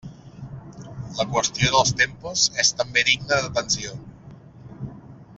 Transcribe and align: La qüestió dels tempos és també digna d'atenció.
La 1.17 1.25
qüestió 1.33 1.67
dels 1.75 1.91
tempos 1.99 2.45
és 2.63 2.71
també 2.79 3.03
digna 3.11 3.37
d'atenció. 3.43 3.93